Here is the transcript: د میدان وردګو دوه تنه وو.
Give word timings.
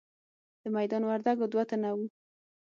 د 0.61 0.63
میدان 0.75 1.03
وردګو 1.05 1.45
دوه 1.51 1.63
تنه 1.69 1.89
وو. 1.95 2.05